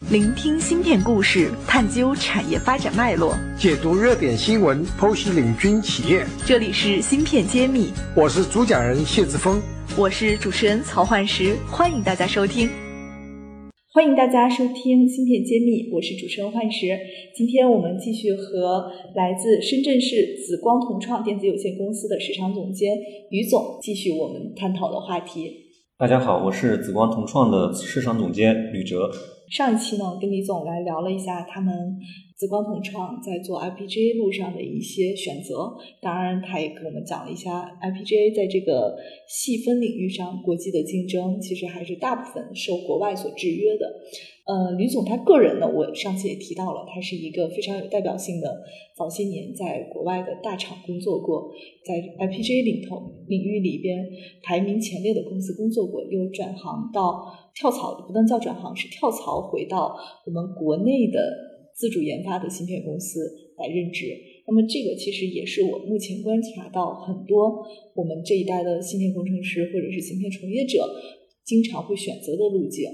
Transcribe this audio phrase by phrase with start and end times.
[0.00, 6.22] 聆听芯片故事，探究产业发展脉络，解读热点新闻，剖析领军企业。
[6.46, 9.58] 这里是芯片揭秘，我是主讲人谢志峰，
[9.96, 12.68] 我是主持人曹焕石，欢迎大家收听。
[13.94, 16.86] 欢迎大家收听芯片揭秘，我是主持人焕石。
[17.34, 22.94] 今天我们继续和来自深圳市紫光同创电子有限公司的市场总监
[23.30, 25.50] 于总继续我们探讨的话题。
[25.98, 29.10] 大家好，我是紫光同创的市场总监吕哲。
[29.50, 31.96] 上一期呢，跟李总来聊了一下他们
[32.36, 35.72] 紫光同创在做 IPGA 路上的一些选择，
[36.02, 38.96] 当然他也跟我们讲了一下 IPGA 在这个
[39.28, 43.86] 细分领域上国际的竞争，其实还是大部分受国外所制约的。
[44.46, 48.62] 呃，李总他个人呢，我上次也提到了，他是一个非常有代表性的，
[48.96, 51.50] 早些年在国外的大厂工作过，
[51.84, 54.06] 在 IPGA 领头领域里边
[54.42, 61.18] 排名前列的公司工作过，又转行到跳槽，不能叫转行，是跳槽回到我们国内的
[61.74, 63.18] 自主研发的芯片公司
[63.56, 64.04] 来任职。
[64.46, 67.64] 那么这个其实也是我目前观察到很多
[67.96, 70.86] 我们这一代的芯片工程师或者是芯片从业者
[71.44, 72.84] 经常会选择的路径。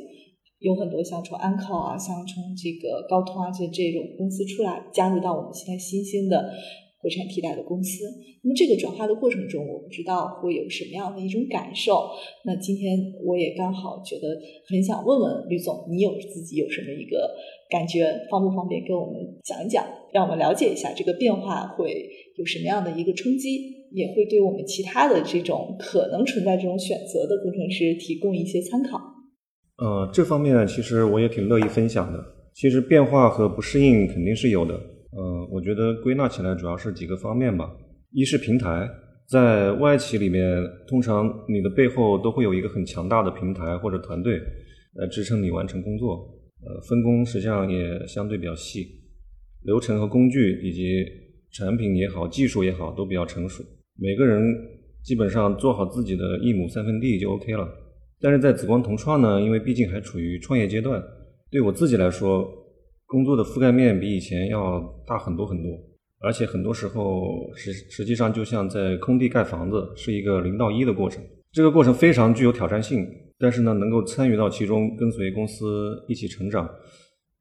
[0.60, 6.38] 有很多像从安考啊，像从这个高通啊这这种公司出来，加入到我们现在新兴的
[7.02, 8.04] 国产替代的公司。
[8.42, 12.08] 那么这个转化的过程中，我不知道会有什么样的一种感受。
[12.46, 17.28] 那今天我也刚好觉得很想问问吕总，你有自己有什么一个
[17.68, 22.08] 感觉，方不方便跟我们讲一讲，让我们了解一下这个变化会
[22.38, 28.98] 有什么样的一个冲击，也会对我们其他的这种可能存在这种选择的工程师提供一些参考。
[29.78, 32.18] 呃，这方面其实我也挺乐意分享的。
[32.54, 34.78] 其实变化和不适应肯定是有的。
[35.12, 37.70] 呃，我觉得归纳起来主要是几个方面吧。
[38.12, 38.88] 一是平台，
[39.28, 44.40] 在外企里面，通常你的背后都会有一个很强大的平台或者团队
[44.94, 46.16] 来支撑你完成工作。
[46.64, 48.86] 呃，分工实际上也相对比较细，
[49.64, 51.04] 流程和工具以及
[51.52, 53.64] 产品也好，技术也好都比较成熟。
[53.98, 54.40] 每个人
[55.02, 57.68] 基本上做好自己的一亩三分地就 OK 了。
[58.20, 61.02] 但是在紫光同创呢，因为毕竟还处于创业阶段，
[61.50, 62.48] 对我自己来说，
[63.12, 65.70] 工作的覆盖面比以前要大很多很多，
[66.20, 71.22] 而且很多时候实实际上就像在空地盖房子，是一个零到一的过程。
[71.52, 73.06] 这个过程非常具有挑战性，
[73.38, 76.66] 但是呢，能够参与到其中，跟随公司一起成长，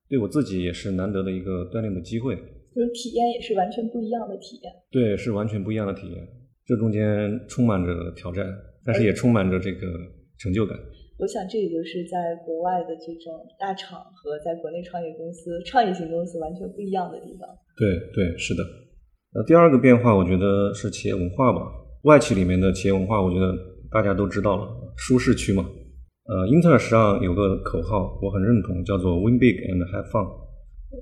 [0.09, 2.35] 对我自己也是难得的一个锻炼的机会。
[2.35, 4.73] 就是体验也是完全不一样的体验。
[4.91, 6.27] 对，是完全不一样的体验。
[6.65, 8.45] 这中间充满着挑战，
[8.85, 9.87] 但是也充满着这个。
[10.41, 10.75] 成就感，
[11.21, 17.47] 我想这也就是在国外的这种大厂和在国内创业公司、创业型公司完全不一样的地方。
[17.77, 18.63] 对对，是的。
[19.31, 21.61] 那第二个变化，我觉得是企业文化吧。
[22.05, 23.55] 外企里面的企业文化，我觉得
[23.91, 24.67] 大家都知道了，
[24.97, 25.63] 舒适区嘛。
[26.25, 30.25] 呃，英特尔实际上有个口号，我很认同，叫做 “Win big and have fun”。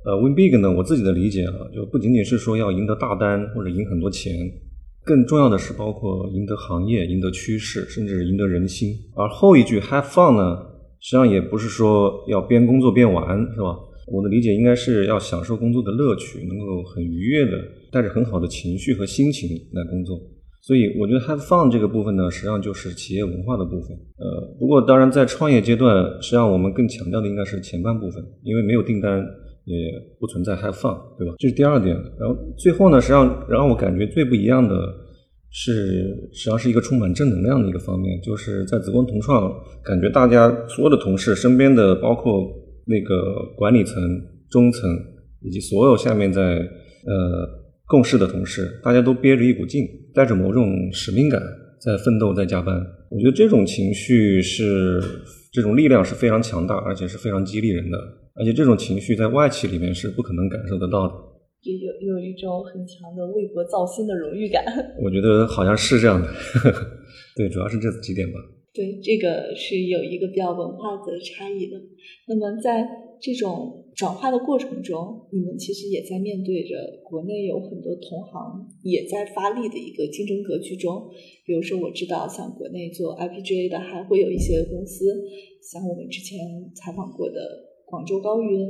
[0.03, 4.35] 呃，Win big 呢，我自己的理解啊，就不仅仅是说要赢得大单或者赢很多钱。
[5.05, 8.93] 更重要的是，包括赢得行业、赢得趋势，甚至赢得人心。
[9.15, 10.57] 而后一句 “have fun” 呢，
[10.99, 13.75] 实际上也不是说要边工作边玩，是吧？
[14.11, 17.57] 我的理解应该是要享受工作的乐趣，能够很愉悦的，
[17.91, 20.19] 带着很好的情绪和心情来工作。
[20.61, 23.95] 所以，我觉得 “have fun” 这个部分呢，实际上就是企业文化的部分。
[24.17, 29.25] 呃，不过当然，在创业阶段，实际上我们更强调的应该是前半部分，因为没有订单。
[29.69, 31.35] 也不存在 have fun，对吧？
[31.37, 31.95] 这是第二点。
[32.19, 34.75] 然后最后呢，实际上让我感觉最不一样的
[35.51, 39.53] 是，实际上是一个充满正能量的一个方面，就是在紫光同创，
[39.83, 42.51] 感觉大家所有的同事身边的，包括
[42.85, 44.01] 那个管理层、
[44.49, 44.89] 中层
[45.41, 46.41] 以及所有下面在
[47.05, 47.47] 呃
[47.85, 49.85] 共事的同事，大家都憋着一股劲，
[50.15, 51.39] 带着某种使命感
[51.79, 52.75] 在奋斗、在加班。
[53.11, 54.99] 我觉得这种情绪是
[55.51, 57.97] 这种力量是非常强大，而且是非常激励人的。
[58.39, 61.13] 而且这种情绪在外企里面是不可能感受得到的，
[61.63, 64.63] 有有有一种很强的为国造新的荣誉感。
[65.03, 66.27] 我觉得好像是这样的，
[67.35, 68.39] 对，主要是这几点吧。
[68.73, 71.75] 对，这个是有一个比较文化的差异的。
[72.29, 72.87] 那么在
[73.19, 81.09] 这种转化的过程中，你们其实也在面对着国内有很多同行也在发力的一个竞争格局中。
[81.45, 85.03] 比如说，我知道像国内做 IPGA 的，还会有一些公司，
[85.61, 86.39] 像我们之前
[86.73, 87.67] 采访过的。
[87.89, 88.69] 广州高云，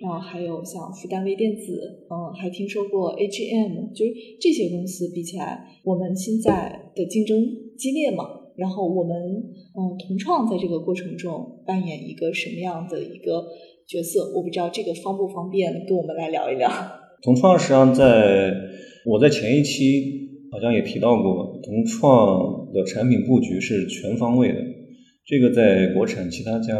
[0.00, 7.44] 然后还有像复旦微电子，嗯，还听说过 AGM，就是这些公司比起来，我们现在的竞争
[7.76, 8.24] 激烈嘛？
[8.56, 13.44] 然后我们嗯，同创在这个过程中扮演一个什么样的一个
[13.88, 14.32] 角色？
[14.34, 16.70] 我不知道这个方不方便跟我们来聊一聊。
[17.24, 18.52] 同创实际上在
[19.06, 24.58] 我在前一期好像也提到过，同创的产品布局是全方位的，
[25.26, 26.74] 这个在国产其他家。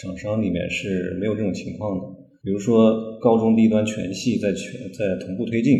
[0.00, 2.06] 厂商里面是没有这种情况的。
[2.42, 5.78] 比如说，高中低端全系在全在同步推进，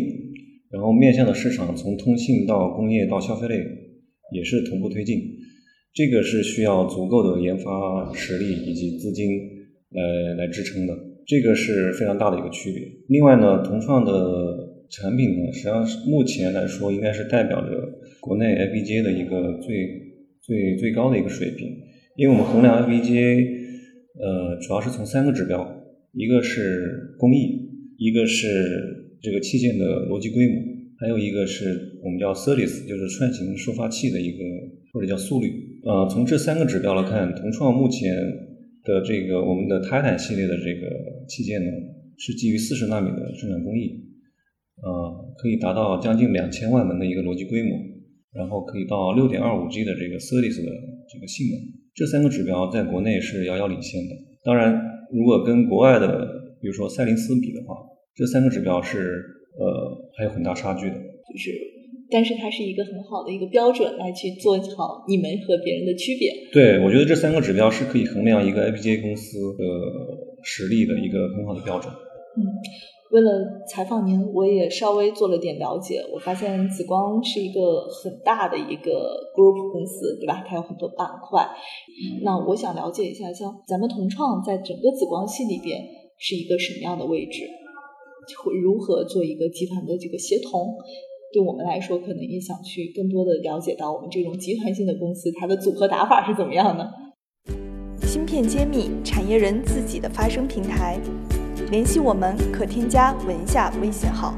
[0.69, 3.55] 然后面向的市场从通信到工业到消费类
[4.31, 5.19] 也是同步推进，
[5.91, 9.27] 这个是需要足够的研发实力以及资金
[9.89, 10.95] 来来支撑的，
[11.25, 12.83] 这个是非常大的一个区别。
[13.07, 17.71] 另外呢，同创的产品呢，实际上是目前来说应该是代表着
[18.19, 19.99] 国内 FPGA 的一个最
[20.41, 21.75] 最最高的一个水平，
[22.17, 23.60] 因为我们衡量 FPGA，
[24.19, 25.77] 呃，主要是从三个指标。
[26.13, 30.61] 一个是工艺，一个是这个器件的逻辑规模，
[30.99, 34.43] 还有一个是我们叫 SerDes，就是串行收发器的一个
[34.91, 35.47] 或者叫速率。
[35.85, 38.13] 呃，从这三个指标来看，同创目前
[38.83, 41.71] 的这个我们的 Titan 系列的这个器件呢，
[42.17, 44.03] 是基于四十纳米的生产工艺，
[44.83, 47.79] 呃，可以达到将近两千万门的一个逻辑规模，
[48.33, 50.71] 然后可以到六点二五 G 的这个 SerDes 的
[51.07, 51.80] 这个性能。
[51.93, 54.89] 这三个指标在国内是遥遥领先的，当然。
[55.13, 56.25] 如果跟国外的，
[56.61, 57.75] 比如说赛灵思比的话，
[58.15, 59.21] 这三个指标是
[59.59, 60.95] 呃还有很大差距的。
[60.95, 61.51] 就是，
[62.09, 66.31] 但是它是一个很好的一个标准来去做好你们和别人的区别。
[66.53, 69.65] 对，我觉得这三个指标是可以衡量一个 I P J 公司的
[70.43, 71.91] 实力的一个很好的标准。
[71.91, 72.39] 嗯。
[73.11, 73.29] 为了
[73.67, 76.01] 采访您，我也稍微做了点了解。
[76.13, 80.43] 我发现紫光是一个很大的一个 group 公司，对吧？
[80.47, 81.45] 它有很多板块。
[82.23, 85.81] 那我想了解一下，像咱们同创在整个紫光系里边
[86.17, 87.43] 是一个什么样的位置？
[88.45, 90.73] 会如何做一个集团的这个协同？
[91.33, 96.89] 对我们来说，可能也想去更多的了解到我们这种集团性的公司，它的组合打法是怎么样的？
[98.07, 100.97] 芯片揭秘，产业人自己的发声平台。
[101.69, 104.35] 联系我们可添加文下微信号。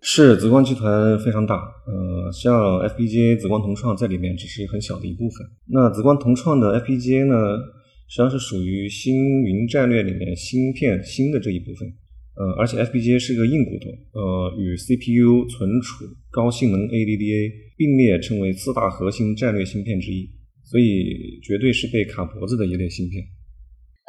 [0.00, 1.54] 是紫光集团非常大，
[1.86, 2.54] 呃，像
[2.88, 5.46] FPGA 紫光同创在里面只是很小的一部分。
[5.68, 7.56] 那紫光同创的 FPGA 呢，
[8.08, 11.88] 实际上是属于星云战略里面芯片新的这一部分。
[12.34, 20.28] 呃，而且 FPGA 是个硬骨头，呃，与 CPU、存储、高性能 ADDA 并列成为四大核心战略芯片之一，
[20.64, 23.22] 所以绝对是被卡脖子的一类芯片。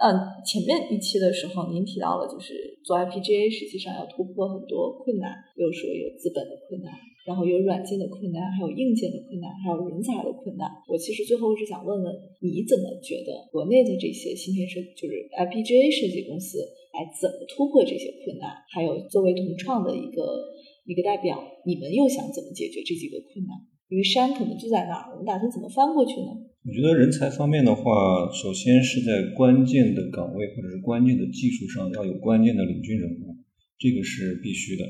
[0.03, 0.11] 嗯，
[0.43, 2.51] 前面一期的时候，您提到了就是
[2.83, 6.91] 做 IPGA 实际上要突破很多困难，比如说有资本的困难，
[7.23, 10.67] 然后有软件的困难，还有硬件的困难，还有人才的困难。
[10.91, 12.11] 我其实最后是想问问，
[12.43, 16.59] 你怎么觉得国内的这些芯片设就是 IPGA 设计公司
[16.91, 18.51] 来怎么突破这些困难？
[18.75, 20.51] 还有作为同创的一个
[20.83, 23.55] 一个代表，你们又想怎么解决这几个困难？
[23.87, 26.51] 因为山可能就在那儿，我们打算怎么翻过去呢？
[26.65, 33.35] 我觉得人才方面的话，首先是在关键的岗位或者是关键的技术上要有关键的领军人物，
[33.77, 34.85] 这个是必须的。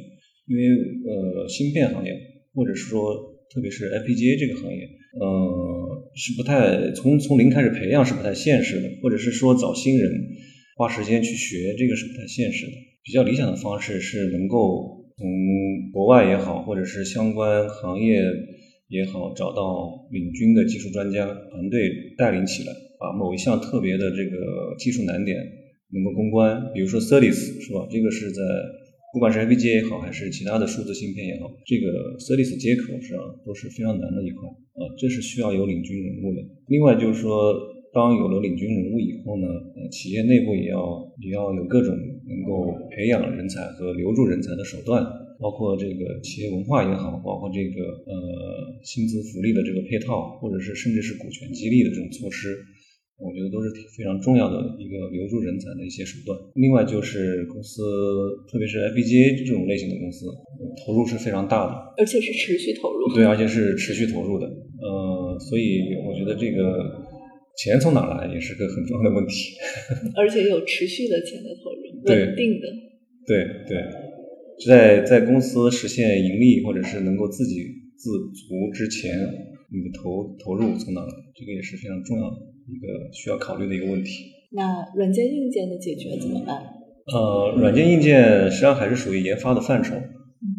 [0.46, 2.14] 因为呃，芯片行业
[2.54, 3.16] 或者是说
[3.50, 4.88] 特别是 FPGA 这个行业，
[5.20, 10.12] 呃，是不太从从零开始培养是不太现实的，或者是说找新人
[10.78, 12.74] 花时间去学，这个是不太现实的。
[13.04, 15.28] 比较理想的方式是能够从
[15.92, 18.22] 国外也好，或者是相关行业。
[18.90, 25.38] 也好，找到领军的技术专家团队带领起来，把某一项特别的这个技术难点
[25.94, 26.72] 能够攻关。
[26.74, 27.88] 比如说 SerDes 是吧？
[27.90, 28.42] 这个是在
[29.14, 36.42] 不管是 FPGA 也好，还是其他的数字芯片也好，这个 SerDes 接口上都是非常难的一块啊，这是需要有领军人物的。
[36.68, 37.54] 另外就是说，
[37.94, 40.82] 当有了领军人物以后呢，呃，企业内部也要
[41.22, 41.96] 也要有各种
[42.28, 45.06] 能够培养人才和留住人才的手段。
[45.40, 52.58] 包括这个企业文化也好，包括这个呃薪资福利的这个配套，或者是甚至是股权激励的这种措施，
[53.18, 56.38] 我觉得都是非常重要的一个留住人才的一些手段。
[56.56, 57.84] 另外就是公司，
[58.52, 60.26] 特别是 FPGA 这种类型的公司，
[60.86, 63.14] 投入是非常大的，而且是持续投入。
[63.14, 64.48] 对，而且是持续投入的。
[64.48, 67.04] 呃，所以我觉得这个
[67.58, 69.56] 钱从哪来也是个很重要的问题。
[70.16, 72.68] 而且有持续的钱的投入，稳定的。
[73.26, 74.03] 对对。
[74.66, 77.54] 在在公司实现盈利或者是能够自给
[77.98, 79.18] 自足之前，
[79.72, 81.08] 你的投投入从哪来？
[81.36, 84.12] 这个也是非常重要的一个需要考虑的一个问题。
[84.52, 86.62] 那软件硬件的解决怎么办？
[87.12, 89.96] 呃，软件硬件实际上还是属于研发的范畴，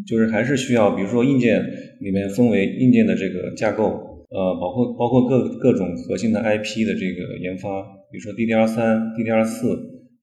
[0.07, 1.65] 就是还是需要，比如说硬件
[2.01, 3.85] 里面分为硬件的这个架构，
[4.29, 9.69] 呃，包括包括各各种核心的 IP 的这个研发，比如说 DDR 三、DDR 四、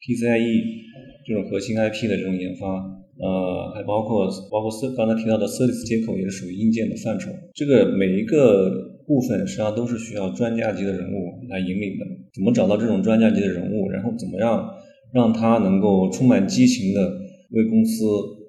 [0.01, 0.62] PCIe
[1.25, 3.00] 这种核心 IP 的这种研发。
[3.22, 7.30] 呃，还包括包括刚才提到的 Service 接口也是属于硬件的范畴。
[7.54, 8.72] 这个每一个
[9.06, 12.06] 部分实际上都是需要专家级的人物来引领的。
[12.34, 14.68] 怎么找到这种专家级的人物，然后怎么样
[15.13, 17.12] 让他能够充满激情的
[17.51, 18.06] 为公司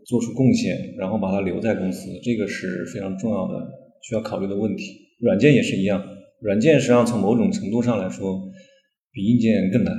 [0.07, 3.69] 做出贡献，然后把他留在公司，这个是非常重要的
[4.09, 4.85] 需要考虑的问题。
[5.21, 6.03] 软件也是一样，
[6.41, 8.41] 软件实际上从某种程度上来说，
[9.13, 9.95] 比硬件更难。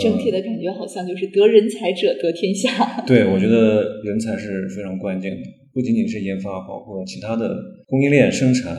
[0.00, 3.02] 整体的感觉好像就是得人才者得天下。
[3.06, 7.56] 对，我觉得人才是非常关键的，不仅仅是研发，包括其他的
[7.86, 8.76] 供应链、生产、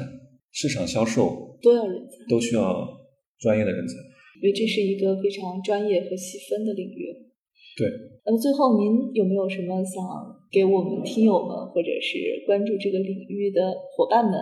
[0.51, 2.87] 市场销售都要人才，都需要
[3.39, 3.93] 专业的人才。
[4.41, 7.32] 因为这是一个非常专业和细分的领域。
[7.77, 7.87] 对。
[8.25, 9.99] 那么最后，您有没有什么想
[10.49, 14.33] 给我们听友们，或者是关注这个领域的伙伴们？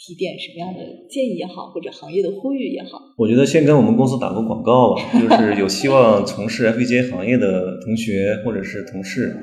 [0.00, 0.80] 提点什么样的
[1.10, 9.36] 建议也好，或者行业的呼吁也好，我觉得先跟我们公司打个广告吧，就是有希望从事 FPGA 行业的同学或者是同事，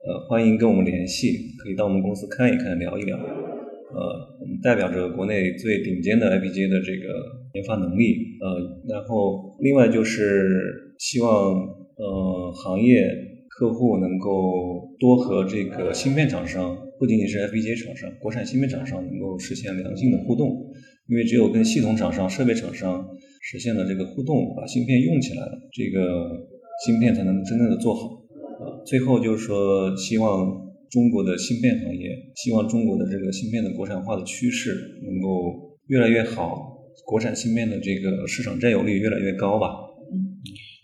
[0.00, 1.28] 呃，欢迎跟我们联系，
[1.62, 3.18] 可以到我们公司看一看，聊一聊。
[3.18, 4.00] 呃，
[4.40, 7.12] 我们代表着国内最顶尖的 FPGA 的这个
[7.52, 8.48] 研发能力，呃，
[8.88, 11.52] 然后另外就是希望
[11.96, 13.30] 呃行业。
[13.54, 20.72] 客户能够多和这个芯片厂商，不仅仅是 FPGA 厂商，国产芯片厂商能够实现良性的互动，
[21.06, 23.06] 因为只有跟系统厂商、设备厂商
[23.42, 26.48] 实现了这个互动，把芯片用起来了，这个
[26.86, 28.08] 芯片才能真正的做好。
[28.08, 36.72] 啊，最后就是说，希望中国的芯片行业，希望中国的这个芯片的国产化的趋势能够越来越好，
[37.04, 39.81] 国产芯片的这个市场占有率越来越高吧。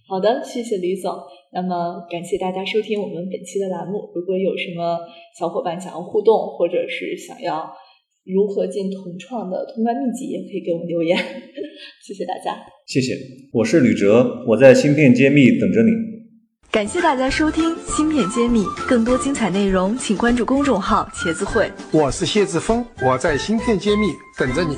[0.09, 1.12] 嗯，好的，谢谢李总。
[1.53, 4.11] 那么，感谢大家收听我们本期的栏目。
[4.15, 4.99] 如果有什么
[5.38, 7.71] 小伙伴想要互动，或者是想要
[8.25, 11.17] 如何进同创的通关秘籍，也可以给我们留言。
[12.07, 13.15] 谢谢大家，谢谢。
[13.53, 15.91] 我是吕哲，我在芯片揭秘等着你。
[16.71, 21.71] 感谢大家收听芯片揭秘，更多精彩内容请关注公众号“茄子会”。
[21.93, 24.77] 我是谢志峰，我在芯片揭秘等着你。